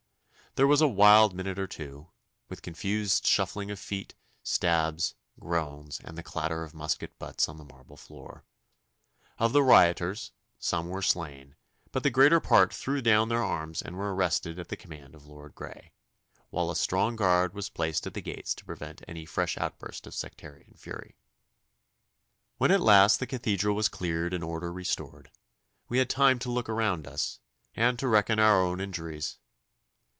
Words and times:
There 0.55 0.67
was 0.67 0.81
a 0.81 0.87
wild 0.89 1.33
minute 1.33 1.57
or 1.57 1.65
two, 1.65 2.09
with 2.49 2.61
confused 2.61 3.25
shuffling 3.25 3.71
of 3.71 3.79
feet, 3.79 4.15
stabs, 4.43 5.15
groans, 5.39 6.01
and 6.03 6.17
the 6.17 6.23
clatter 6.23 6.61
of 6.65 6.73
musket 6.73 7.17
butts 7.17 7.47
on 7.47 7.55
the 7.55 7.63
marble 7.63 7.95
floor. 7.95 8.43
Of 9.37 9.53
the 9.53 9.63
rioters 9.63 10.33
some 10.59 10.89
were 10.89 11.01
slain, 11.01 11.55
but 11.93 12.03
the 12.03 12.09
greater 12.09 12.41
part 12.41 12.73
threw 12.73 13.01
down 13.01 13.29
their 13.29 13.41
arms 13.41 13.81
and 13.81 13.95
were 13.95 14.13
arrested 14.13 14.59
at 14.59 14.67
the 14.67 14.75
command 14.75 15.15
of 15.15 15.25
Lord 15.25 15.55
Grey, 15.55 15.93
while 16.49 16.69
a 16.69 16.75
strong 16.75 17.15
guard 17.15 17.53
was 17.53 17.69
placed 17.69 18.05
at 18.05 18.13
the 18.13 18.19
gates 18.21 18.53
to 18.55 18.65
prevent 18.65 19.01
any 19.07 19.25
fresh 19.25 19.57
outburst 19.57 20.05
of 20.05 20.13
sectarian 20.13 20.73
fury. 20.75 21.15
When 22.57 22.71
at 22.71 22.81
last 22.81 23.21
the 23.21 23.25
Cathedral 23.25 23.73
was 23.77 23.87
cleared 23.87 24.33
and 24.33 24.43
order 24.43 24.73
restored, 24.73 25.31
we 25.87 25.99
had 25.99 26.09
time 26.09 26.39
to 26.39 26.51
look 26.51 26.67
around 26.67 27.07
us 27.07 27.39
and 27.73 27.97
to 27.99 28.09
reckon 28.09 28.37
our 28.37 28.61
own 28.61 28.81
injuries. 28.81 29.37